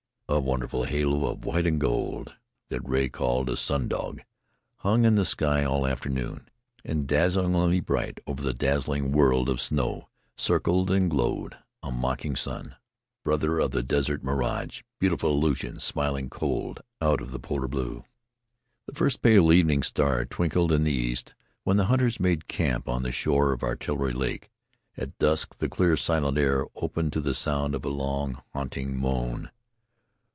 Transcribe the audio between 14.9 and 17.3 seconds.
beautiful illusion, smiling cold out